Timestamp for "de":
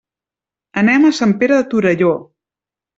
1.63-1.71